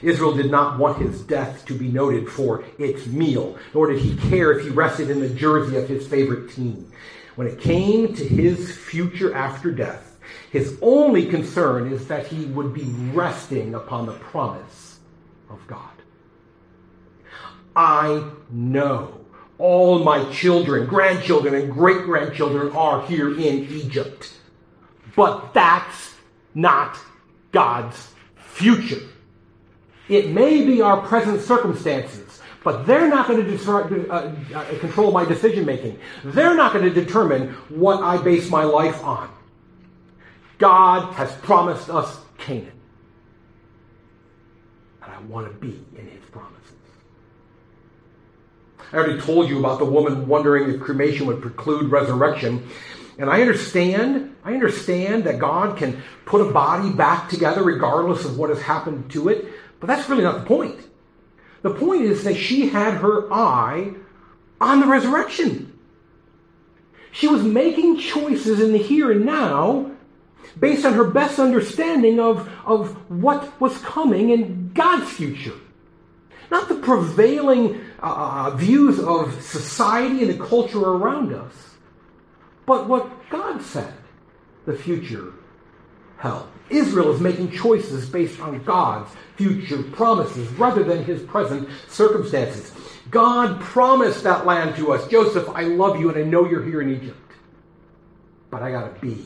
[0.02, 4.16] Israel did not want his death to be noted for its meal, nor did he
[4.30, 6.90] care if he rested in the jersey of his favorite team.
[7.36, 10.05] When it came to his future after death,
[10.52, 15.00] his only concern is that he would be resting upon the promise
[15.50, 15.90] of God.
[17.76, 19.26] I know
[19.58, 24.34] all my children, grandchildren, and great grandchildren are here in Egypt.
[25.16, 26.16] But that's
[26.54, 26.98] not
[27.52, 29.02] God's future.
[30.10, 33.74] It may be our present circumstances, but they're not going to
[34.12, 36.00] uh, uh, control my decision making.
[36.24, 39.30] They're not going to determine what I base my life on.
[40.58, 42.72] God has promised us Canaan.
[45.04, 46.56] And I want to be in his promises.
[48.92, 52.68] I already told you about the woman wondering if cremation would preclude resurrection.
[53.18, 58.38] And I understand, I understand that God can put a body back together regardless of
[58.38, 59.46] what has happened to it,
[59.80, 60.80] but that's really not the point.
[61.62, 63.94] The point is that she had her eye
[64.62, 65.78] on the resurrection.
[67.12, 69.95] She was making choices in the here and now
[70.60, 75.56] based on her best understanding of, of what was coming in God's future.
[76.52, 81.54] Not the prevailing uh, views of society and the culture around us,
[82.66, 83.94] but what God said
[84.66, 85.34] the future
[86.18, 86.48] held.
[86.70, 92.74] Israel is making choices based on God's future promises rather than his present circumstances.
[93.12, 95.08] God promised that land to us.
[95.08, 97.32] Joseph, I love you and I know you're here in Egypt,
[98.50, 99.26] but I got to be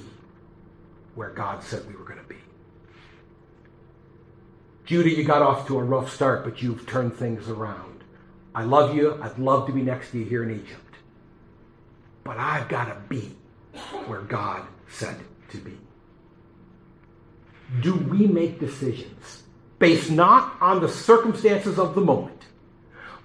[1.19, 2.37] where God said we were going to be.
[4.85, 8.05] Judah, you got off to a rough start, but you've turned things around.
[8.55, 9.21] I love you.
[9.21, 10.95] I'd love to be next to you here in Egypt.
[12.23, 13.35] But I've got to be
[14.07, 15.17] where God said
[15.49, 15.77] to be.
[17.81, 19.43] Do we make decisions
[19.77, 22.45] based not on the circumstances of the moment,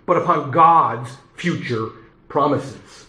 [0.05, 1.91] but upon God's future
[2.27, 3.07] promises?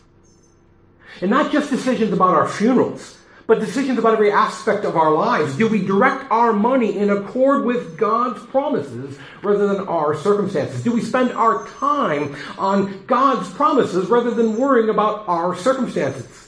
[1.21, 3.17] And not just decisions about our funerals,
[3.47, 5.55] but decisions about every aspect of our lives.
[5.55, 10.83] Do we direct our money in accord with God's promises rather than our circumstances?
[10.83, 16.43] Do we spend our time on God's promises rather than worrying about our circumstances?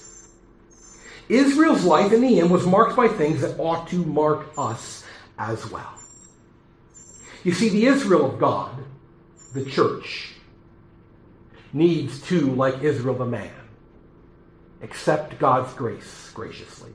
[1.30, 5.04] Israel's life in the end was marked by things that ought to mark us
[5.38, 5.94] as well.
[7.44, 8.84] You see, the Israel of God,
[9.54, 10.34] the church,
[11.74, 13.52] needs to, like Israel the man,
[14.82, 16.92] accept God's grace graciously,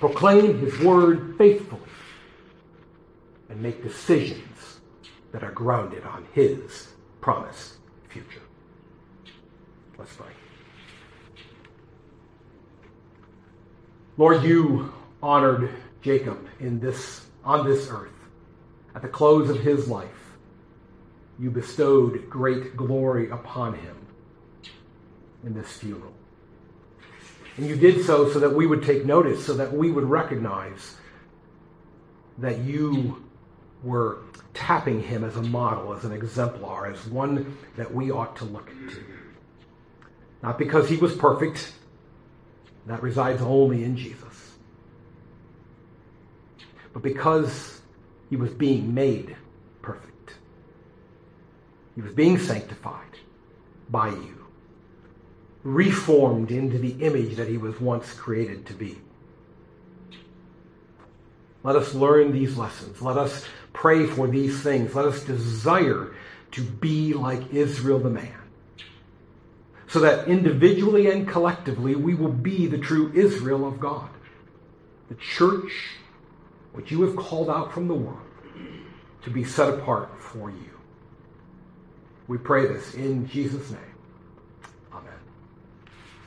[0.00, 1.80] proclaim his word faithfully,
[3.48, 4.80] and make decisions
[5.32, 6.88] that are grounded on his
[7.20, 7.74] promised
[8.08, 8.42] future.
[9.98, 10.26] Let's pray.
[14.16, 14.92] Lord, you
[15.22, 15.70] honored
[16.02, 18.10] Jacob in this, on this earth.
[18.94, 20.08] At the close of his life,
[21.38, 23.96] you bestowed great glory upon him
[25.44, 26.12] in this funeral.
[27.56, 30.96] And you did so so that we would take notice, so that we would recognize
[32.38, 33.24] that you
[33.82, 34.22] were
[34.54, 38.68] tapping him as a model, as an exemplar, as one that we ought to look
[38.68, 39.04] to.
[40.42, 41.72] Not because he was perfect,
[42.86, 44.52] that resides only in Jesus,
[46.92, 47.80] but because
[48.30, 49.36] he was being made
[49.80, 50.34] perfect.
[51.94, 53.18] He was being sanctified
[53.88, 54.43] by you
[55.64, 58.98] reformed into the image that he was once created to be.
[61.62, 63.00] Let us learn these lessons.
[63.00, 64.94] Let us pray for these things.
[64.94, 66.14] Let us desire
[66.52, 68.36] to be like Israel the man.
[69.88, 74.10] So that individually and collectively we will be the true Israel of God.
[75.08, 75.72] The church,
[76.72, 78.20] which you have called out from the world,
[79.22, 80.70] to be set apart for you.
[82.26, 83.93] We pray this in Jesus' name.